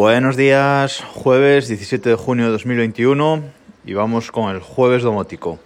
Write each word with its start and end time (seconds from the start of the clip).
Buenos 0.00 0.36
días, 0.36 1.02
jueves 1.12 1.66
17 1.66 2.10
de 2.10 2.14
junio 2.14 2.44
de 2.44 2.52
2021 2.52 3.42
y 3.84 3.94
vamos 3.94 4.30
con 4.30 4.54
el 4.54 4.60
jueves 4.60 5.02
domótico. 5.02 5.58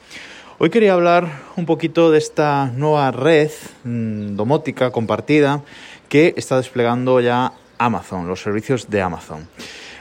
Hoy 0.57 0.71
quería 0.71 0.95
hablar 0.95 1.43
un 1.57 1.67
poquito 1.67 2.11
de 2.11 2.17
esta 2.17 2.73
nueva 2.75 3.11
red 3.11 3.51
mm, 3.85 4.35
domótica 4.35 4.91
compartida 4.91 5.61
que 6.09 6.33
está 6.39 6.57
desplegando 6.57 7.21
ya 7.21 7.53
Amazon, 7.77 8.27
los 8.27 8.41
servicios 8.41 8.89
de 8.89 9.03
Amazon. 9.03 9.47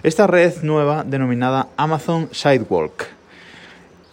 Esta 0.01 0.27
red 0.27 0.63
nueva 0.63 1.03
denominada 1.03 1.67
Amazon 1.75 2.29
Sidewalk. 2.31 3.07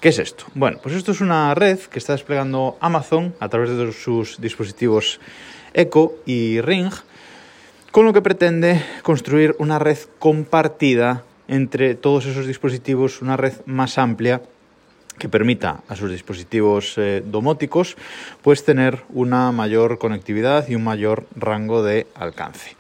¿Qué 0.00 0.08
es 0.08 0.18
esto? 0.18 0.46
Bueno, 0.52 0.80
pues 0.82 0.96
esto 0.96 1.12
es 1.12 1.20
una 1.20 1.54
red 1.54 1.78
que 1.78 2.00
está 2.00 2.14
desplegando 2.14 2.76
Amazon 2.80 3.36
a 3.38 3.48
través 3.48 3.70
de 3.70 3.92
sus 3.92 4.40
dispositivos 4.40 5.20
Echo 5.74 6.14
y 6.26 6.60
Ring 6.60 6.90
con 7.98 8.06
lo 8.06 8.12
que 8.12 8.22
pretende 8.22 8.80
construir 9.02 9.56
una 9.58 9.80
red 9.80 9.98
compartida 10.20 11.24
entre 11.48 11.96
todos 11.96 12.26
esos 12.26 12.46
dispositivos, 12.46 13.22
una 13.22 13.36
red 13.36 13.54
más 13.66 13.98
amplia 13.98 14.40
que 15.18 15.28
permita 15.28 15.82
a 15.88 15.96
sus 15.96 16.08
dispositivos 16.08 16.94
eh, 16.96 17.24
domóticos 17.26 17.96
pues 18.40 18.64
tener 18.64 19.00
una 19.08 19.50
mayor 19.50 19.98
conectividad 19.98 20.68
y 20.68 20.76
un 20.76 20.84
mayor 20.84 21.26
rango 21.34 21.82
de 21.82 22.06
alcance. 22.14 22.76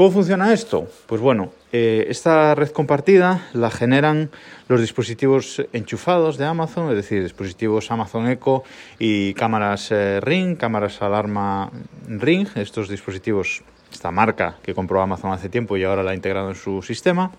¿Cómo 0.00 0.12
funciona 0.12 0.54
esto? 0.54 0.88
Pues 1.04 1.20
bueno, 1.20 1.52
eh, 1.72 2.06
esta 2.08 2.54
red 2.54 2.70
compartida 2.70 3.50
la 3.52 3.70
generan 3.70 4.30
los 4.66 4.80
dispositivos 4.80 5.62
enchufados 5.74 6.38
de 6.38 6.46
Amazon, 6.46 6.88
es 6.88 6.96
decir, 6.96 7.22
dispositivos 7.22 7.90
Amazon 7.90 8.26
Echo 8.26 8.64
y 8.98 9.34
cámaras 9.34 9.90
eh, 9.90 10.20
Ring, 10.22 10.56
cámaras 10.56 11.02
alarma 11.02 11.70
Ring, 12.08 12.48
estos 12.54 12.88
dispositivos 12.88 13.62
esta 13.92 14.10
marca 14.10 14.56
que 14.62 14.72
compró 14.72 15.02
Amazon 15.02 15.32
hace 15.32 15.50
tiempo 15.50 15.76
y 15.76 15.84
ahora 15.84 16.02
la 16.02 16.12
ha 16.12 16.14
integrado 16.14 16.48
en 16.48 16.56
su 16.56 16.80
sistema, 16.80 17.30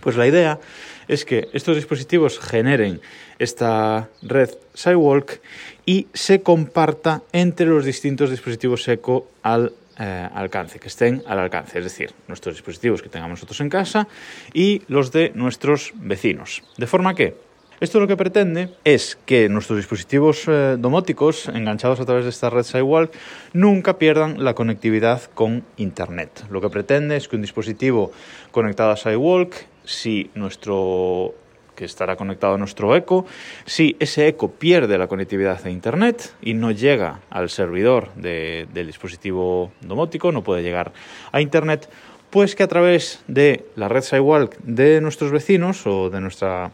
pues 0.00 0.16
la 0.16 0.26
idea 0.26 0.58
es 1.06 1.24
que 1.24 1.48
estos 1.52 1.76
dispositivos 1.76 2.40
generen 2.40 3.00
esta 3.38 4.08
red 4.20 4.50
Sidewalk 4.74 5.40
y 5.86 6.08
se 6.12 6.42
comparta 6.42 7.22
entre 7.30 7.66
los 7.66 7.84
distintos 7.84 8.30
dispositivos 8.30 8.88
Eco 8.88 9.28
al 9.44 9.72
eh, 9.98 10.28
alcance, 10.34 10.78
que 10.78 10.88
estén 10.88 11.22
al 11.26 11.38
alcance, 11.38 11.78
es 11.78 11.84
decir, 11.84 12.12
nuestros 12.28 12.56
dispositivos 12.56 13.02
que 13.02 13.08
tengamos 13.08 13.38
nosotros 13.38 13.60
en 13.60 13.68
casa 13.68 14.08
y 14.52 14.82
los 14.88 15.12
de 15.12 15.32
nuestros 15.34 15.92
vecinos. 15.96 16.62
De 16.76 16.86
forma 16.86 17.14
que 17.14 17.36
esto 17.80 18.00
lo 18.00 18.06
que 18.06 18.16
pretende 18.16 18.70
es 18.84 19.18
que 19.26 19.48
nuestros 19.48 19.76
dispositivos 19.76 20.44
eh, 20.46 20.76
domóticos 20.78 21.48
enganchados 21.48 22.00
a 22.00 22.04
través 22.04 22.24
de 22.24 22.30
esta 22.30 22.48
red 22.48 22.62
Sidewalk 22.62 23.12
nunca 23.52 23.98
pierdan 23.98 24.42
la 24.44 24.54
conectividad 24.54 25.22
con 25.34 25.64
Internet. 25.76 26.44
Lo 26.50 26.60
que 26.60 26.70
pretende 26.70 27.16
es 27.16 27.28
que 27.28 27.36
un 27.36 27.42
dispositivo 27.42 28.12
conectado 28.52 28.92
a 28.92 28.96
Sidewalk, 28.96 29.66
si 29.84 30.30
nuestro 30.34 31.34
que 31.74 31.84
estará 31.84 32.16
conectado 32.16 32.54
a 32.54 32.58
nuestro 32.58 32.94
eco, 32.96 33.26
si 33.66 33.96
ese 34.00 34.28
eco 34.28 34.50
pierde 34.50 34.98
la 34.98 35.06
conectividad 35.06 35.60
a 35.64 35.70
Internet 35.70 36.34
y 36.40 36.54
no 36.54 36.70
llega 36.70 37.20
al 37.30 37.50
servidor 37.50 38.12
del 38.14 38.86
dispositivo 38.86 39.72
domótico, 39.80 40.32
no 40.32 40.42
puede 40.42 40.62
llegar 40.62 40.92
a 41.32 41.40
Internet, 41.40 41.88
pues 42.30 42.54
que 42.54 42.62
a 42.62 42.68
través 42.68 43.22
de 43.28 43.66
la 43.76 43.88
red 43.88 44.02
Sidewalk 44.02 44.56
de 44.58 45.00
nuestros 45.00 45.30
vecinos 45.30 45.86
o 45.86 46.10
de 46.10 46.20
nuestra 46.20 46.70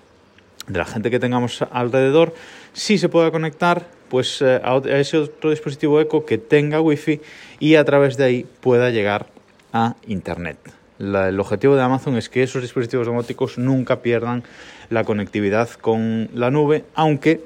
de 0.67 0.79
la 0.79 0.85
gente 0.85 1.11
que 1.11 1.19
tengamos 1.19 1.63
alrededor, 1.71 2.35
sí 2.73 2.99
se 2.99 3.09
pueda 3.09 3.31
conectar 3.31 3.89
pues, 4.09 4.41
eh, 4.41 4.61
a 4.63 4.81
ese 4.99 5.19
otro 5.19 5.51
dispositivo 5.51 6.01
eco 6.01 6.25
que 6.25 6.39
tenga 6.39 6.81
wifi 6.81 7.21
y 7.59 7.75
a 7.75 7.85
través 7.85 8.17
de 8.17 8.25
ahí 8.25 8.47
pueda 8.61 8.91
llegar 8.91 9.27
a 9.73 9.97
Internet. 10.07 10.80
El 11.01 11.41
objetivo 11.41 11.77
de 11.77 11.83
Amazon 11.83 12.17
es 12.17 12.29
que 12.29 12.43
esos 12.43 12.63
dispositivos 12.63 13.07
domóticos 13.07 13.57
nunca 13.57 14.03
pierdan 14.03 14.45
la 14.91 15.05
conectividad 15.05 15.71
con 15.71 16.29
la 16.35 16.51
nube, 16.51 16.85
aunque 16.95 17.43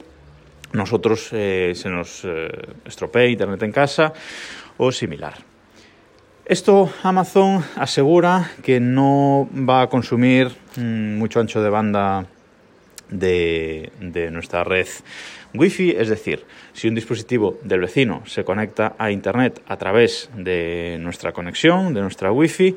nosotros 0.72 1.28
eh, 1.32 1.72
se 1.76 1.88
nos 1.88 2.24
eh, 2.24 2.48
estropee 2.84 3.30
Internet 3.30 3.62
en 3.62 3.72
casa 3.72 4.12
o 4.76 4.90
similar. 4.90 5.34
Esto 6.44 6.90
Amazon 7.02 7.64
asegura 7.76 8.50
que 8.62 8.80
no 8.80 9.48
va 9.54 9.82
a 9.82 9.86
consumir 9.88 10.48
mm, 10.76 11.16
mucho 11.16 11.40
ancho 11.40 11.62
de 11.62 11.70
banda 11.70 12.26
de, 13.08 13.90
nuestra 14.32 14.64
red 14.64 14.88
Wi-Fi, 15.54 15.92
es 15.92 16.08
decir, 16.08 16.44
si 16.72 16.88
un 16.88 16.96
dispositivo 16.96 17.58
del 17.62 17.80
vecino 17.80 18.22
se 18.26 18.42
conecta 18.42 18.96
a 18.98 19.12
Internet 19.12 19.62
a 19.68 19.76
través 19.76 20.28
de 20.36 20.98
nuestra 21.00 21.32
conexión, 21.32 21.94
de 21.94 22.00
nuestra 22.00 22.32
Wi-Fi, 22.32 22.74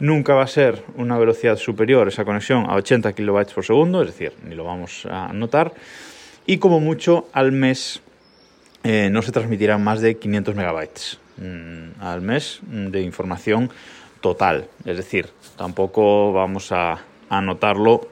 nunca 0.00 0.34
va 0.34 0.42
a 0.42 0.46
ser 0.46 0.82
una 0.96 1.18
velocidad 1.18 1.56
superior 1.56 2.08
esa 2.08 2.24
conexión 2.24 2.66
a 2.68 2.74
80 2.74 3.12
kilobytes 3.12 3.54
por 3.54 3.64
segundo, 3.64 4.02
es 4.02 4.08
decir, 4.08 4.32
ni 4.44 4.54
lo 4.54 4.64
vamos 4.64 5.06
a 5.10 5.32
notar, 5.32 5.72
y 6.46 6.58
como 6.58 6.80
mucho 6.80 7.28
al 7.32 7.52
mes 7.52 8.00
eh, 8.84 9.08
no 9.10 9.22
se 9.22 9.32
transmitirán 9.32 9.82
más 9.82 10.00
de 10.00 10.16
500 10.16 10.54
megabytes 10.54 11.18
mm, 11.38 12.00
al 12.00 12.20
mes 12.22 12.60
de 12.62 13.02
información 13.02 13.70
total, 14.20 14.68
es 14.84 14.96
decir, 14.96 15.28
tampoco 15.56 16.32
vamos 16.32 16.72
a, 16.72 16.98
a 17.28 17.40
notarlo 17.40 18.08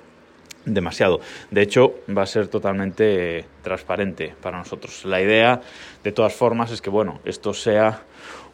demasiado. 0.65 1.21
De 1.51 1.63
hecho, 1.63 1.95
va 2.17 2.23
a 2.23 2.27
ser 2.27 2.49
totalmente 2.49 3.45
transparente 3.63 4.35
para 4.41 4.59
nosotros. 4.59 5.05
La 5.05 5.21
idea, 5.21 5.61
de 6.03 6.13
todas 6.13 6.35
formas, 6.35 6.71
es 6.71 6.81
que 6.81 6.91
bueno, 6.91 7.21
esto 7.25 7.55
sea 7.55 8.03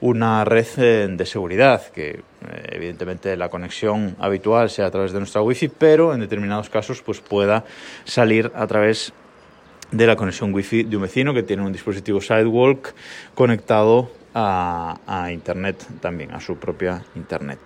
una 0.00 0.44
red 0.44 0.66
eh, 0.78 1.09
de 1.10 1.26
seguridad, 1.26 1.87
que 1.93 2.10
eh, 2.10 2.22
evidentemente 2.71 3.37
la 3.37 3.48
conexión 3.48 4.16
habitual 4.19 4.71
sea 4.71 4.87
a 4.87 4.91
través 4.91 5.12
de 5.12 5.19
nuestra 5.19 5.43
wifi, 5.43 5.69
pero 5.69 6.15
en 6.15 6.21
determinados 6.21 6.71
casos 6.71 7.03
pues 7.03 7.21
pueda 7.21 7.65
salir 8.04 8.50
a 8.54 8.66
través 8.66 9.12
de 9.91 10.06
la 10.06 10.16
conexión 10.16 10.54
wifi 10.54 10.84
de 10.84 10.97
un 10.97 11.03
vecino 11.03 11.34
que 11.34 11.42
tiene 11.42 11.62
un 11.62 11.72
dispositivo 11.72 12.21
Sidewalk 12.21 12.94
conectado 13.34 14.10
a, 14.34 14.98
a 15.06 15.32
internet 15.32 15.84
también, 16.00 16.32
a 16.32 16.41
su 16.41 16.56
propia 16.56 17.03
internet. 17.15 17.59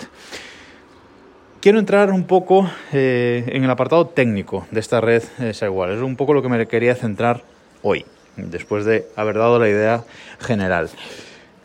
Quiero 1.64 1.78
entrar 1.78 2.10
un 2.10 2.25
poco 2.25 2.70
eh, 2.92 3.42
en 3.47 3.64
el 3.64 3.70
apartado 3.70 4.06
técnico 4.08 4.66
de 4.70 4.80
esta 4.80 5.00
red 5.00 5.22
eh, 5.41 5.52
Es 5.52 5.62
un 5.62 6.14
poco 6.14 6.34
lo 6.34 6.42
que 6.42 6.50
me 6.50 6.66
quería 6.66 6.94
centrar 6.94 7.42
hoy, 7.80 8.04
después 8.36 8.84
de 8.84 9.06
haber 9.16 9.38
dado 9.38 9.58
la 9.58 9.66
idea 9.70 10.04
general. 10.41 10.91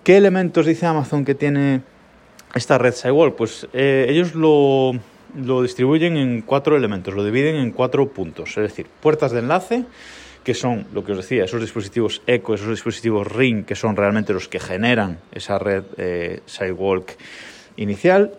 ¿Qué 0.05 0.15
elementos 0.15 0.65
dice 0.65 0.85
Amazon 0.85 1.25
que 1.25 1.35
tiene 1.35 1.81
esta 2.55 2.77
red 2.77 2.93
Sidewall? 2.93 3.33
Pues 3.33 3.67
eh, 3.73 4.05
ellos 4.07 4.35
lo, 4.35 4.93
lo 5.35 5.63
distribuyen 5.63 6.15
en 6.15 6.43
cuatro 6.43 6.77
elementos, 6.77 7.13
lo 7.13 7.25
dividen 7.25 7.57
en 7.57 7.71
cuatro 7.71 8.07
puntos, 8.07 8.51
es 8.51 8.69
decir, 8.69 8.87
puertas 9.01 9.33
de 9.33 9.39
enlace, 9.39 9.83
que 10.45 10.53
son 10.53 10.87
lo 10.93 11.03
que 11.03 11.11
os 11.11 11.17
decía, 11.17 11.43
esos 11.43 11.59
dispositivos 11.59 12.21
Echo, 12.25 12.53
esos 12.53 12.69
dispositivos 12.69 13.29
Ring, 13.29 13.65
que 13.65 13.75
son 13.75 13.97
realmente 13.97 14.31
los 14.31 14.47
que 14.47 14.61
generan 14.61 15.19
esa 15.33 15.59
red 15.59 15.83
eh, 15.97 16.39
Sidewalk 16.45 17.17
inicial, 17.75 18.31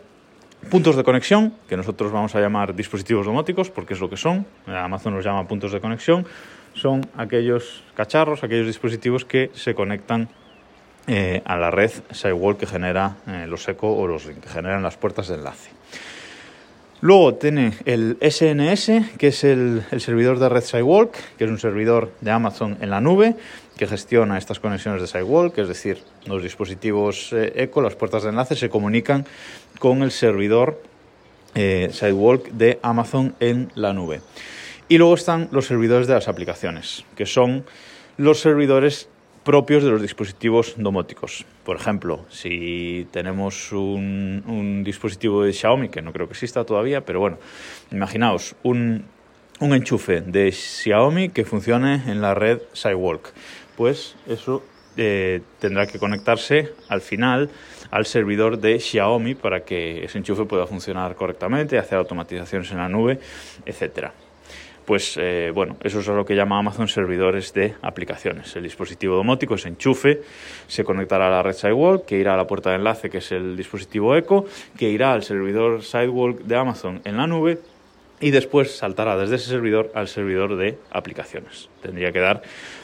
Puntos 0.68 0.94
de 0.94 1.02
conexión, 1.02 1.54
que 1.68 1.76
nosotros 1.76 2.12
vamos 2.12 2.34
a 2.34 2.40
llamar 2.40 2.74
dispositivos 2.74 3.26
domóticos, 3.26 3.70
porque 3.70 3.94
es 3.94 4.00
lo 4.00 4.10
que 4.10 4.16
son. 4.16 4.46
Amazon 4.66 5.14
los 5.14 5.24
llama 5.24 5.48
puntos 5.48 5.72
de 5.72 5.80
conexión. 5.80 6.26
Son 6.74 7.00
aquellos 7.16 7.82
cacharros, 7.94 8.44
aquellos 8.44 8.66
dispositivos 8.66 9.24
que 9.24 9.50
se 9.54 9.74
conectan 9.74 10.28
eh, 11.06 11.42
a 11.44 11.56
la 11.56 11.70
red 11.70 11.90
Sidewall 12.12 12.56
que 12.56 12.66
genera 12.66 13.16
eh, 13.26 13.46
los 13.48 13.66
eco 13.68 13.90
o 13.90 14.06
los 14.06 14.26
que 14.26 14.48
generan 14.48 14.82
las 14.82 14.96
puertas 14.96 15.28
de 15.28 15.36
enlace. 15.36 15.70
Luego 17.02 17.34
tiene 17.34 17.72
el 17.86 18.18
SNS, 18.20 19.16
que 19.16 19.28
es 19.28 19.44
el, 19.44 19.84
servidor 19.98 20.38
de 20.38 20.50
red 20.50 20.62
Sidewalk, 20.62 21.12
que 21.38 21.44
es 21.44 21.50
un 21.50 21.58
servidor 21.58 22.12
de 22.20 22.30
Amazon 22.30 22.76
en 22.82 22.90
la 22.90 23.00
nube, 23.00 23.36
que 23.78 23.86
gestiona 23.86 24.36
estas 24.36 24.60
conexiones 24.60 25.00
de 25.00 25.06
Sidewalk, 25.06 25.56
es 25.56 25.68
decir, 25.68 26.02
los 26.26 26.42
dispositivos 26.42 27.32
eh, 27.32 27.54
Echo, 27.56 27.80
las 27.80 27.94
puertas 27.94 28.24
de 28.24 28.28
enlace, 28.28 28.54
se 28.54 28.68
comunican 28.68 29.24
con 29.78 30.02
el 30.02 30.10
servidor 30.10 30.82
eh, 31.54 31.88
Sidewalk 31.90 32.50
de 32.50 32.78
Amazon 32.82 33.34
en 33.40 33.72
la 33.74 33.94
nube. 33.94 34.20
Y 34.88 34.98
luego 34.98 35.14
están 35.14 35.48
los 35.52 35.66
servidores 35.66 36.06
de 36.06 36.14
las 36.14 36.28
aplicaciones, 36.28 37.06
que 37.16 37.24
son 37.24 37.64
los 38.18 38.40
servidores 38.40 39.08
propios 39.44 39.82
de 39.82 39.90
los 39.90 40.02
dispositivos 40.02 40.74
domóticos. 40.76 41.44
Por 41.64 41.76
ejemplo, 41.76 42.24
si 42.28 43.06
tenemos 43.10 43.72
un, 43.72 44.82
dispositivo 44.84 45.42
de 45.42 45.52
Xiaomi, 45.52 45.88
que 45.88 46.02
no 46.02 46.12
creo 46.12 46.26
que 46.26 46.32
exista 46.32 46.64
todavía, 46.64 47.04
pero 47.04 47.20
bueno, 47.20 47.38
imaginaos 47.90 48.54
un, 48.62 49.04
un 49.60 49.74
enchufe 49.74 50.20
de 50.20 50.52
Xiaomi 50.52 51.30
que 51.30 51.44
funcione 51.44 52.02
en 52.06 52.20
la 52.20 52.34
red 52.34 52.60
Sidewalk. 52.72 53.32
Pues 53.76 54.16
eso 54.26 54.62
eh, 54.96 55.40
tendrá 55.58 55.86
que 55.86 55.98
conectarse 55.98 56.72
al 56.88 57.00
final 57.00 57.48
al 57.90 58.06
servidor 58.06 58.58
de 58.58 58.78
Xiaomi 58.78 59.34
para 59.34 59.64
que 59.64 60.04
ese 60.04 60.18
enchufe 60.18 60.44
pueda 60.44 60.66
funcionar 60.66 61.16
correctamente, 61.16 61.78
hacer 61.78 61.98
automatizaciones 61.98 62.70
en 62.70 62.78
la 62.78 62.88
nube, 62.88 63.18
etcétera. 63.64 64.12
Pues 64.84 65.16
eh, 65.20 65.50
bueno, 65.54 65.76
eso 65.82 66.00
es 66.00 66.06
lo 66.06 66.24
que 66.24 66.34
llama 66.34 66.58
Amazon 66.58 66.88
servidores 66.88 67.52
de 67.52 67.74
aplicaciones. 67.82 68.54
El 68.56 68.64
dispositivo 68.64 69.16
domótico 69.16 69.56
se 69.56 69.68
enchufe, 69.68 70.22
se 70.66 70.84
conectará 70.84 71.28
a 71.28 71.30
la 71.30 71.42
red 71.42 71.52
Sidewalk, 71.52 72.04
que 72.04 72.18
irá 72.18 72.34
a 72.34 72.36
la 72.36 72.46
puerta 72.46 72.70
de 72.70 72.76
enlace, 72.76 73.10
que 73.10 73.18
es 73.18 73.32
el 73.32 73.56
dispositivo 73.56 74.16
Echo, 74.16 74.44
que 74.76 74.88
irá 74.90 75.12
al 75.12 75.22
servidor 75.22 75.82
Sidewalk 75.82 76.40
de 76.40 76.56
Amazon 76.56 77.00
en 77.04 77.16
la 77.16 77.26
nube 77.26 77.58
y 78.20 78.30
después 78.30 78.76
saltará 78.76 79.16
desde 79.16 79.36
ese 79.36 79.48
servidor 79.48 79.90
al 79.94 80.08
servidor 80.08 80.56
de 80.56 80.78
aplicaciones. 80.90 81.68
Tendría 81.82 82.12
que 82.12 82.20
dar 82.20 82.42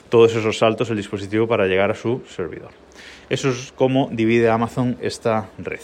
todos 0.09 0.35
esos 0.35 0.59
saltos 0.59 0.91
el 0.91 0.97
dispositivo 0.97 1.47
para 1.47 1.67
llegar 1.67 1.91
a 1.91 1.95
su 1.95 2.23
servidor. 2.29 2.71
Eso 3.29 3.51
es 3.51 3.73
cómo 3.73 4.09
divide 4.11 4.49
Amazon 4.49 4.97
esta 5.01 5.51
red. 5.59 5.81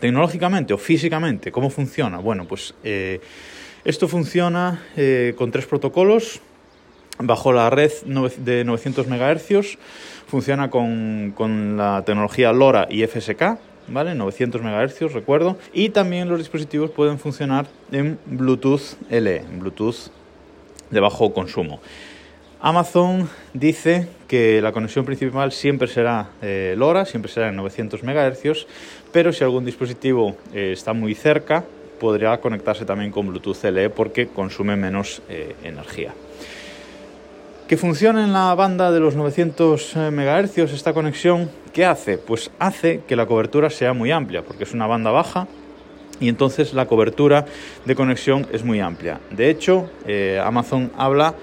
Tecnológicamente 0.00 0.72
o 0.72 0.78
físicamente, 0.78 1.52
¿cómo 1.52 1.68
funciona? 1.68 2.18
Bueno, 2.18 2.46
pues 2.46 2.74
eh, 2.82 3.20
esto 3.84 4.08
funciona 4.08 4.82
eh, 4.96 5.34
con 5.36 5.50
tres 5.50 5.66
protocolos 5.66 6.40
bajo 7.18 7.52
la 7.52 7.70
red 7.70 7.90
de 8.38 8.64
900 8.64 9.06
MHz. 9.06 9.78
Funciona 10.26 10.70
con, 10.70 11.32
con 11.34 11.76
la 11.76 12.02
tecnología 12.04 12.52
LoRa 12.52 12.86
y 12.90 13.06
FSK, 13.06 13.58
¿vale? 13.88 14.14
900 14.14 14.62
MHz, 14.62 15.12
recuerdo. 15.12 15.56
Y 15.72 15.90
también 15.90 16.28
los 16.28 16.38
dispositivos 16.38 16.90
pueden 16.90 17.18
funcionar 17.18 17.66
en 17.90 18.18
Bluetooth 18.26 18.96
LE, 19.10 19.44
Bluetooth 19.58 20.10
de 20.90 21.00
bajo 21.00 21.32
consumo. 21.32 21.80
Amazon 22.60 23.28
dice 23.54 24.06
que 24.28 24.60
la 24.60 24.72
conexión 24.72 25.06
principal 25.06 25.50
siempre 25.50 25.88
será 25.88 26.28
eh, 26.42 26.74
LoRa, 26.76 27.06
siempre 27.06 27.32
será 27.32 27.48
en 27.48 27.56
900 27.56 28.02
MHz, 28.02 28.66
pero 29.12 29.32
si 29.32 29.42
algún 29.42 29.64
dispositivo 29.64 30.36
eh, 30.52 30.72
está 30.72 30.92
muy 30.92 31.14
cerca, 31.14 31.64
podría 32.00 32.40
conectarse 32.40 32.84
también 32.84 33.12
con 33.12 33.28
Bluetooth 33.28 33.62
LE 33.62 33.90
porque 33.90 34.26
consume 34.26 34.74
menos 34.74 35.22
eh, 35.28 35.54
energía. 35.62 36.12
Que 37.68 37.76
funcione 37.76 38.24
en 38.24 38.32
la 38.32 38.52
banda 38.56 38.90
de 38.90 38.98
los 38.98 39.14
900 39.14 39.96
eh, 39.96 40.10
MHz 40.10 40.58
esta 40.72 40.92
conexión, 40.92 41.48
¿qué 41.72 41.84
hace? 41.84 42.18
Pues 42.18 42.50
hace 42.58 43.02
que 43.06 43.14
la 43.14 43.26
cobertura 43.26 43.70
sea 43.70 43.92
muy 43.92 44.10
amplia, 44.10 44.42
porque 44.42 44.64
es 44.64 44.72
una 44.72 44.88
banda 44.88 45.12
baja 45.12 45.46
y 46.18 46.28
entonces 46.28 46.74
la 46.74 46.86
cobertura 46.86 47.44
de 47.84 47.94
conexión 47.94 48.46
es 48.52 48.64
muy 48.64 48.80
amplia. 48.80 49.20
De 49.30 49.48
hecho, 49.50 49.88
eh, 50.06 50.42
Amazon 50.44 50.90
habla 50.96 51.34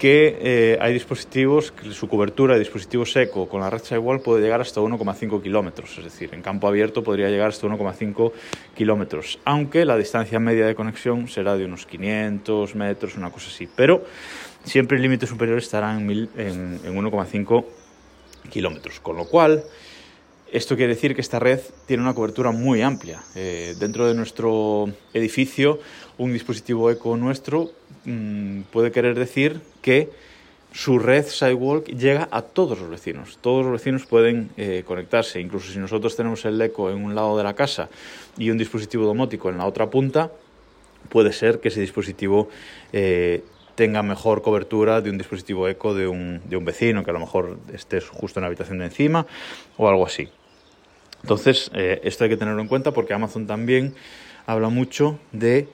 que 0.00 0.38
eh, 0.40 0.78
hay 0.80 0.94
dispositivos, 0.94 1.72
que 1.72 1.92
su 1.92 2.08
cobertura 2.08 2.54
de 2.54 2.60
dispositivo 2.60 3.04
seco 3.04 3.46
con 3.50 3.60
la 3.60 3.68
red 3.68 3.82
Sidewall 3.82 4.22
puede 4.22 4.40
llegar 4.40 4.62
hasta 4.62 4.80
1,5 4.80 5.42
kilómetros, 5.42 5.98
es 5.98 6.04
decir, 6.04 6.30
en 6.32 6.40
campo 6.40 6.66
abierto 6.66 7.04
podría 7.04 7.28
llegar 7.28 7.50
hasta 7.50 7.66
1,5 7.66 8.32
kilómetros, 8.74 9.38
aunque 9.44 9.84
la 9.84 9.98
distancia 9.98 10.40
media 10.40 10.64
de 10.64 10.74
conexión 10.74 11.28
será 11.28 11.54
de 11.54 11.66
unos 11.66 11.84
500 11.84 12.74
metros, 12.76 13.14
una 13.16 13.30
cosa 13.30 13.48
así, 13.48 13.68
pero 13.76 14.02
siempre 14.64 14.96
el 14.96 15.02
límite 15.02 15.26
superior 15.26 15.58
estará 15.58 15.94
en, 15.94 16.08
en, 16.10 16.80
1,5 16.82 17.64
kilómetros, 18.48 19.00
con 19.00 19.18
lo 19.18 19.26
cual 19.26 19.62
esto 20.52 20.76
quiere 20.76 20.94
decir 20.94 21.14
que 21.14 21.20
esta 21.20 21.38
red 21.38 21.60
tiene 21.86 22.02
una 22.02 22.14
cobertura 22.14 22.50
muy 22.50 22.82
amplia. 22.82 23.22
Eh, 23.34 23.74
dentro 23.78 24.06
de 24.06 24.14
nuestro 24.14 24.88
edificio, 25.14 25.80
un 26.18 26.32
dispositivo 26.32 26.90
eco 26.90 27.16
nuestro 27.16 27.70
mm, 28.04 28.62
puede 28.72 28.90
querer 28.90 29.18
decir 29.18 29.60
que 29.82 30.10
su 30.72 30.98
red 30.98 31.26
Sidewalk 31.26 31.86
llega 31.86 32.28
a 32.30 32.42
todos 32.42 32.78
los 32.78 32.90
vecinos. 32.90 33.38
Todos 33.40 33.64
los 33.64 33.72
vecinos 33.72 34.06
pueden 34.06 34.50
eh, 34.56 34.84
conectarse. 34.86 35.40
Incluso 35.40 35.72
si 35.72 35.78
nosotros 35.78 36.16
tenemos 36.16 36.44
el 36.44 36.60
eco 36.60 36.90
en 36.90 37.04
un 37.04 37.14
lado 37.14 37.36
de 37.36 37.44
la 37.44 37.54
casa 37.54 37.88
y 38.38 38.50
un 38.50 38.58
dispositivo 38.58 39.04
domótico 39.04 39.50
en 39.50 39.58
la 39.58 39.66
otra 39.66 39.90
punta, 39.90 40.30
puede 41.08 41.32
ser 41.32 41.60
que 41.60 41.68
ese 41.68 41.80
dispositivo 41.80 42.48
eh, 42.92 43.42
tenga 43.74 44.02
mejor 44.02 44.42
cobertura 44.42 45.00
de 45.00 45.10
un 45.10 45.18
dispositivo 45.18 45.66
eco 45.68 45.94
de 45.94 46.06
un, 46.06 46.40
de 46.44 46.56
un 46.56 46.64
vecino, 46.64 47.02
que 47.02 47.10
a 47.10 47.14
lo 47.14 47.20
mejor 47.20 47.58
esté 47.72 48.00
justo 48.00 48.38
en 48.38 48.42
la 48.42 48.48
habitación 48.48 48.78
de 48.78 48.86
encima 48.86 49.26
o 49.76 49.88
algo 49.88 50.06
así. 50.06 50.28
Entonces, 51.22 51.70
eh, 51.74 52.00
esto 52.04 52.24
hay 52.24 52.30
que 52.30 52.36
tenerlo 52.36 52.60
en 52.60 52.68
cuenta 52.68 52.92
porque 52.92 53.14
Amazon 53.14 53.46
también 53.46 53.94
habla 54.46 54.68
mucho 54.68 55.18
de 55.32 55.68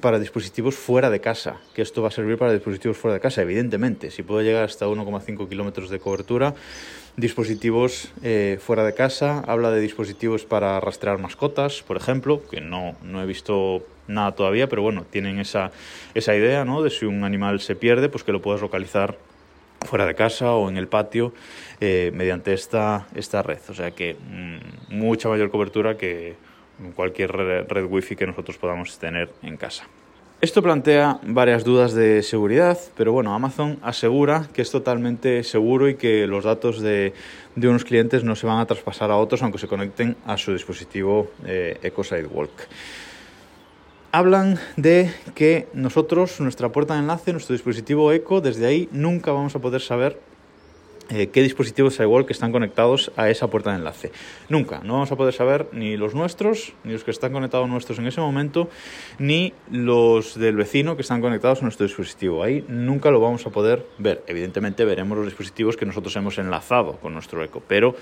para 0.00 0.18
dispositivos 0.18 0.74
fuera 0.74 1.08
de 1.08 1.20
casa, 1.20 1.56
que 1.74 1.80
esto 1.80 2.02
va 2.02 2.08
a 2.08 2.10
servir 2.10 2.36
para 2.36 2.52
dispositivos 2.52 2.98
fuera 2.98 3.14
de 3.14 3.20
casa, 3.20 3.40
evidentemente. 3.40 4.10
Si 4.10 4.22
puede 4.22 4.44
llegar 4.44 4.64
hasta 4.64 4.86
1,5 4.86 5.48
kilómetros 5.48 5.88
de 5.88 5.98
cobertura, 5.98 6.54
dispositivos 7.16 8.10
eh, 8.22 8.58
fuera 8.60 8.84
de 8.84 8.92
casa, 8.92 9.40
habla 9.46 9.70
de 9.70 9.80
dispositivos 9.80 10.44
para 10.44 10.78
rastrear 10.80 11.18
mascotas, 11.18 11.82
por 11.82 11.96
ejemplo, 11.96 12.42
que 12.50 12.60
no, 12.60 12.96
no 13.02 13.22
he 13.22 13.26
visto 13.26 13.82
nada 14.06 14.32
todavía, 14.32 14.68
pero 14.68 14.82
bueno, 14.82 15.06
tienen 15.10 15.38
esa, 15.38 15.72
esa 16.14 16.36
idea, 16.36 16.64
¿no? 16.64 16.82
De 16.82 16.90
si 16.90 17.06
un 17.06 17.24
animal 17.24 17.60
se 17.60 17.74
pierde, 17.74 18.10
pues 18.10 18.24
que 18.24 18.32
lo 18.32 18.42
puedas 18.42 18.60
localizar 18.60 19.16
fuera 19.86 20.06
de 20.06 20.14
casa 20.14 20.52
o 20.52 20.68
en 20.68 20.76
el 20.76 20.88
patio 20.88 21.32
eh, 21.80 22.10
mediante 22.14 22.52
esta, 22.52 23.06
esta 23.14 23.42
red. 23.42 23.58
O 23.68 23.74
sea 23.74 23.90
que 23.92 24.14
mm, 24.14 24.96
mucha 24.96 25.28
mayor 25.28 25.50
cobertura 25.50 25.96
que 25.96 26.36
cualquier 26.94 27.32
red, 27.32 27.84
wifi 27.84 28.16
que 28.16 28.26
nosotros 28.26 28.56
podamos 28.56 28.98
tener 28.98 29.30
en 29.42 29.56
casa. 29.56 29.84
Esto 30.40 30.62
plantea 30.62 31.18
varias 31.24 31.64
dudas 31.64 31.94
de 31.94 32.22
seguridad, 32.22 32.78
pero 32.96 33.12
bueno, 33.12 33.34
Amazon 33.34 33.78
asegura 33.82 34.46
que 34.52 34.62
es 34.62 34.70
totalmente 34.70 35.42
seguro 35.42 35.88
y 35.88 35.96
que 35.96 36.28
los 36.28 36.44
datos 36.44 36.80
de, 36.80 37.12
de 37.56 37.68
unos 37.68 37.84
clientes 37.84 38.22
no 38.22 38.36
se 38.36 38.46
van 38.46 38.60
a 38.60 38.66
traspasar 38.66 39.10
a 39.10 39.16
otros 39.16 39.42
aunque 39.42 39.58
se 39.58 39.66
conecten 39.66 40.16
a 40.24 40.36
su 40.36 40.52
dispositivo 40.52 41.32
eh, 41.44 41.78
Echo 41.82 42.04
Sidewalk 42.04 42.52
hablan 44.12 44.58
de 44.76 45.12
que 45.34 45.68
nosotros, 45.72 46.40
nuestra 46.40 46.70
puerta 46.70 46.94
de 46.94 47.00
enlace, 47.00 47.32
nuestro 47.32 47.54
dispositivo 47.54 48.12
Echo, 48.12 48.40
desde 48.40 48.66
ahí 48.66 48.88
nunca 48.92 49.32
vamos 49.32 49.54
a 49.54 49.58
poder 49.58 49.80
saber 49.80 50.18
eh, 51.10 51.28
qué 51.28 51.40
dispositivos 51.40 51.96
que 51.96 52.32
están 52.34 52.52
conectados 52.52 53.10
a 53.16 53.30
esa 53.30 53.48
puerta 53.48 53.70
de 53.70 53.76
enlace. 53.76 54.12
Nunca, 54.50 54.80
no 54.84 54.94
vamos 54.94 55.10
a 55.10 55.16
poder 55.16 55.32
saber 55.32 55.66
ni 55.72 55.96
los 55.96 56.14
nuestros, 56.14 56.74
ni 56.84 56.92
los 56.92 57.02
que 57.02 57.10
están 57.10 57.32
conectados 57.32 57.66
nuestros 57.68 57.98
en 57.98 58.06
ese 58.06 58.20
momento, 58.20 58.68
ni 59.18 59.54
los 59.70 60.38
del 60.38 60.56
vecino 60.56 60.96
que 60.96 61.02
están 61.02 61.22
conectados 61.22 61.60
a 61.60 61.62
nuestro 61.62 61.86
dispositivo. 61.86 62.42
Ahí 62.42 62.62
nunca 62.68 63.10
lo 63.10 63.20
vamos 63.20 63.46
a 63.46 63.50
poder 63.50 63.86
ver. 63.96 64.22
Evidentemente 64.26 64.84
veremos 64.84 65.16
los 65.16 65.26
dispositivos 65.26 65.78
que 65.78 65.86
nosotros 65.86 66.14
hemos 66.16 66.36
enlazado 66.36 66.96
con 66.96 67.14
nuestro 67.14 67.42
eco, 67.42 67.62
pero 67.66 67.96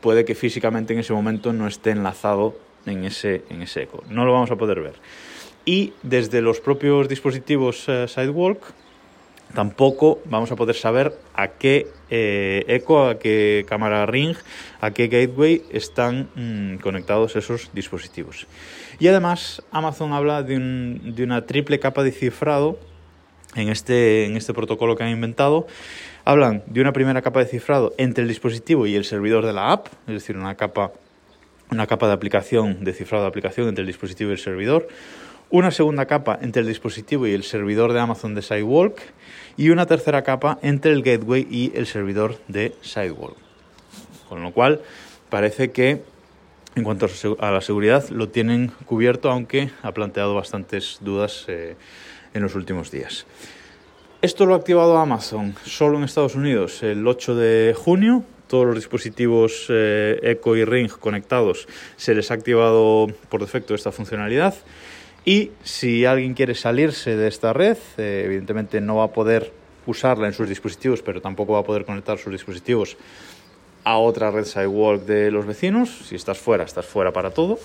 puede 0.00 0.24
que 0.24 0.36
físicamente 0.36 0.92
en 0.92 1.00
ese 1.00 1.12
momento 1.12 1.52
no 1.52 1.66
esté 1.66 1.90
enlazado 1.90 2.56
en 2.86 3.04
ese, 3.04 3.42
en 3.50 3.62
ese 3.62 3.82
eco. 3.82 4.04
No 4.08 4.24
lo 4.24 4.32
vamos 4.32 4.52
a 4.52 4.56
poder 4.56 4.80
ver 4.80 4.94
y 5.64 5.92
desde 6.02 6.42
los 6.42 6.60
propios 6.60 7.08
dispositivos 7.08 7.84
eh, 7.88 8.06
Sidewalk 8.08 8.62
tampoco 9.54 10.20
vamos 10.24 10.50
a 10.50 10.56
poder 10.56 10.74
saber 10.74 11.14
a 11.34 11.48
qué 11.48 11.88
eh, 12.10 12.64
eco, 12.68 13.06
a 13.06 13.18
qué 13.18 13.64
cámara 13.68 14.06
ring, 14.06 14.36
a 14.80 14.90
qué 14.92 15.08
gateway 15.08 15.62
están 15.70 16.28
mm, 16.34 16.76
conectados 16.76 17.36
esos 17.36 17.70
dispositivos. 17.72 18.46
Y 18.98 19.08
además 19.08 19.62
Amazon 19.70 20.12
habla 20.12 20.42
de, 20.42 20.56
una 20.56 21.46
triple 21.46 21.78
capa 21.80 22.02
de 22.02 22.12
cifrado 22.12 22.78
en 23.54 23.68
este, 23.68 24.26
en 24.26 24.36
este 24.36 24.54
protocolo 24.54 24.96
que 24.96 25.04
han 25.04 25.10
inventado. 25.10 25.66
Hablan 26.24 26.62
de 26.66 26.80
una 26.80 26.92
primera 26.92 27.20
capa 27.20 27.40
de 27.40 27.46
cifrado 27.46 27.94
entre 27.98 28.22
el 28.22 28.28
dispositivo 28.28 28.86
y 28.86 28.94
el 28.94 29.04
servidor 29.04 29.44
de 29.44 29.52
la 29.52 29.72
app, 29.72 29.88
es 30.06 30.14
decir, 30.14 30.36
una 30.36 30.54
capa, 30.54 30.92
una 31.70 31.86
capa 31.86 32.06
de 32.06 32.12
aplicación, 32.12 32.84
de 32.84 32.92
cifrado 32.92 33.24
de 33.24 33.28
aplicación 33.28 33.68
entre 33.68 33.82
el 33.82 33.88
dispositivo 33.88 34.30
y 34.30 34.34
el 34.34 34.38
servidor 34.38 34.88
una 35.52 35.70
segunda 35.70 36.06
capa 36.06 36.38
entre 36.40 36.62
el 36.62 36.68
dispositivo 36.68 37.26
y 37.26 37.34
el 37.34 37.44
servidor 37.44 37.92
de 37.92 38.00
Amazon 38.00 38.34
de 38.34 38.40
Sidewalk 38.40 38.98
y 39.58 39.68
una 39.68 39.84
tercera 39.84 40.22
capa 40.22 40.58
entre 40.62 40.92
el 40.92 41.02
gateway 41.02 41.46
y 41.50 41.72
el 41.74 41.86
servidor 41.86 42.38
de 42.48 42.74
Sidewalk. 42.80 43.36
Con 44.30 44.42
lo 44.42 44.52
cual 44.52 44.80
parece 45.28 45.70
que 45.70 46.02
en 46.74 46.84
cuanto 46.84 47.06
a 47.38 47.50
la 47.50 47.60
seguridad 47.60 48.08
lo 48.08 48.30
tienen 48.30 48.72
cubierto, 48.86 49.30
aunque 49.30 49.70
ha 49.82 49.92
planteado 49.92 50.34
bastantes 50.34 50.96
dudas 51.02 51.44
eh, 51.48 51.76
en 52.32 52.42
los 52.42 52.54
últimos 52.54 52.90
días. 52.90 53.26
Esto 54.22 54.46
lo 54.46 54.54
ha 54.54 54.56
activado 54.56 54.96
Amazon 54.96 55.54
solo 55.66 55.98
en 55.98 56.04
Estados 56.04 56.34
Unidos 56.34 56.82
el 56.82 57.06
8 57.06 57.34
de 57.34 57.74
junio. 57.76 58.24
Todos 58.46 58.64
los 58.64 58.76
dispositivos 58.76 59.66
eh, 59.68 60.18
Echo 60.22 60.56
y 60.56 60.64
Ring 60.64 60.90
conectados 60.90 61.68
se 61.96 62.14
les 62.14 62.30
ha 62.30 62.34
activado 62.34 63.08
por 63.28 63.42
defecto 63.42 63.74
esta 63.74 63.92
funcionalidad. 63.92 64.54
Y 65.24 65.52
si 65.62 66.04
alguien 66.04 66.34
quiere 66.34 66.54
salirse 66.54 67.16
de 67.16 67.28
esta 67.28 67.52
red, 67.52 67.78
eh, 67.96 68.22
evidentemente 68.24 68.80
no 68.80 68.96
va 68.96 69.04
a 69.04 69.12
poder 69.12 69.52
usarla 69.86 70.26
en 70.26 70.32
sus 70.32 70.48
dispositivos, 70.48 71.02
pero 71.02 71.20
tampoco 71.20 71.52
va 71.52 71.60
a 71.60 71.64
poder 71.64 71.84
conectar 71.84 72.18
sus 72.18 72.32
dispositivos 72.32 72.96
a 73.84 73.98
otra 73.98 74.30
red 74.30 74.44
Sidewalk 74.44 75.02
de 75.02 75.30
los 75.30 75.46
vecinos. 75.46 75.90
Si 76.08 76.16
estás 76.16 76.38
fuera, 76.38 76.64
estás 76.64 76.86
fuera 76.86 77.12
para 77.12 77.30
todo. 77.30 77.58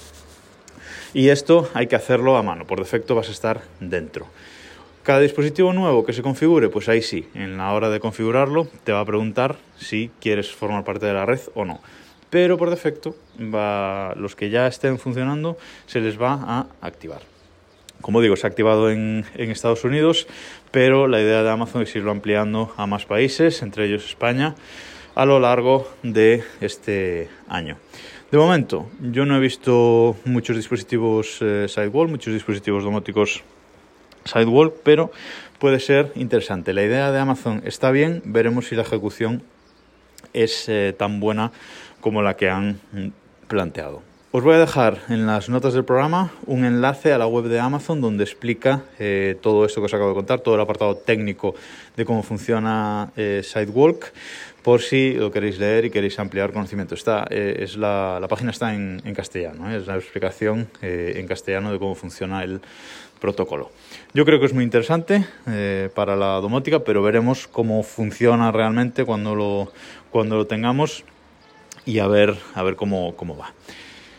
Y 1.14 1.30
esto 1.30 1.70
hay 1.74 1.88
que 1.88 1.96
hacerlo 1.96 2.38
a 2.38 2.44
mano. 2.44 2.66
Por 2.66 2.80
defecto 2.80 3.16
vas 3.16 3.30
a 3.30 3.32
estar 3.32 3.62
dentro. 3.80 4.28
Cada 5.02 5.20
dispositivo 5.22 5.72
nuevo 5.74 6.06
que 6.06 6.14
se 6.14 6.22
configure, 6.22 6.70
pues 6.70 6.90
ahí 6.90 7.02
sí, 7.02 7.30
en 7.34 7.58
la 7.58 7.72
hora 7.74 7.90
de 7.90 8.00
configurarlo 8.00 8.68
te 8.84 8.92
va 8.92 9.00
a 9.00 9.06
preguntar 9.06 9.56
si 9.78 10.12
quieres 10.20 10.54
formar 10.54 10.84
parte 10.84 11.06
de 11.06 11.14
la 11.14 11.26
red 11.26 11.40
o 11.56 11.64
no. 11.64 11.80
Pero 12.30 12.58
por 12.58 12.70
defecto, 12.70 13.16
los 13.40 14.36
que 14.36 14.50
ya 14.50 14.68
estén 14.68 15.00
funcionando 15.00 15.58
se 15.86 16.02
les 16.02 16.22
va 16.22 16.34
a 16.34 16.68
activar. 16.82 17.37
Como 18.02 18.22
digo, 18.22 18.36
se 18.36 18.48
ha 18.48 18.50
activado 18.50 18.92
en, 18.92 19.26
Estados 19.36 19.84
Unidos, 19.84 20.28
pero 20.72 21.08
la 21.08 21.22
idea 21.22 21.44
de 21.44 21.50
Amazon 21.50 21.82
es 21.82 21.96
irlo 21.96 22.12
ampliando 22.12 22.74
a 22.78 22.86
más 22.86 23.06
países, 23.06 23.62
entre 23.62 23.86
ellos 23.86 24.06
España, 24.06 24.56
a 25.16 25.26
lo 25.26 25.40
largo 25.40 25.90
de 26.04 26.44
este 26.62 27.30
año. 27.48 27.78
De 28.32 28.38
momento, 28.38 28.90
yo 29.02 29.26
no 29.26 29.38
he 29.38 29.40
visto 29.40 30.16
muchos 30.26 30.56
dispositivos 30.56 31.40
eh, 31.42 31.66
Sidewall, 31.68 32.10
muchos 32.10 32.34
dispositivos 32.34 32.84
domóticos 32.84 33.44
Sidewall, 34.26 34.74
pero 34.84 35.12
puede 35.60 35.80
ser 35.80 36.12
interesante. 36.16 36.74
La 36.74 36.84
idea 36.84 37.12
de 37.12 37.20
Amazon 37.20 37.62
está 37.66 37.92
bien, 37.92 38.22
veremos 38.26 38.68
si 38.68 38.76
la 38.76 38.84
ejecución 38.84 39.44
es 40.34 40.70
eh, 40.70 40.94
tan 40.98 41.20
buena 41.20 41.52
como 42.02 42.22
la 42.22 42.36
que 42.36 42.50
han 42.50 42.80
planteado. 43.48 44.04
Os 44.38 44.44
voy 44.44 44.54
a 44.54 44.60
dejar 44.60 45.00
en 45.10 45.26
las 45.26 45.50
notas 45.50 45.74
del 45.74 45.84
programa 45.84 46.32
un 46.46 46.64
enlace 46.64 47.12
a 47.12 47.18
la 47.18 47.26
web 47.26 47.46
de 47.46 47.60
Amazon 47.60 48.02
donde 48.02 48.24
explica 48.24 48.84
eh, 49.00 49.36
todo 49.42 49.66
esto 49.66 49.82
que 49.82 49.86
os 49.86 49.94
acabo 49.96 50.10
de 50.10 50.14
contar, 50.14 50.42
todo 50.42 50.54
el 50.54 50.62
apartado 50.62 50.96
técnico 50.96 51.56
de 51.96 52.06
cómo 52.06 52.22
funciona 52.22 53.12
eh, 53.18 53.42
Sidewalk, 53.44 54.14
por 54.62 54.84
si 54.84 55.14
lo 55.14 55.32
queréis 55.32 55.58
leer 55.58 55.86
y 55.86 55.90
queréis 55.90 56.20
ampliar 56.20 56.54
conocimiento. 56.54 56.94
Está, 56.94 57.26
eh, 57.32 57.62
es 57.62 57.78
la, 57.78 58.20
la, 58.22 58.28
página 58.28 58.52
está 58.52 58.76
en, 58.76 59.02
en 59.06 59.16
castellano, 59.16 59.76
es 59.76 59.88
la 59.88 59.96
explicación 59.96 60.70
en 60.84 61.26
castellano 61.26 61.72
de 61.72 61.80
cómo 61.80 61.96
funciona 61.96 62.44
el 62.44 62.62
protocolo. 63.20 63.72
Yo 64.14 64.24
creo 64.24 64.40
que 64.40 64.46
es 64.46 64.54
muy 64.54 64.64
interesante 64.64 65.26
para 65.96 66.16
la 66.16 66.36
domótica, 66.42 66.84
pero 66.84 67.02
veremos 67.02 67.48
cómo 67.48 67.82
funciona 67.82 68.52
realmente 68.52 69.04
cuando 69.04 69.34
lo, 69.34 69.72
cuando 70.12 70.36
lo 70.36 70.46
tengamos 70.46 71.04
y 71.86 71.98
a 71.98 72.06
ver, 72.06 72.38
a 72.54 72.62
ver 72.62 72.76
cómo, 72.76 73.16
cómo 73.16 73.36
va. 73.36 73.52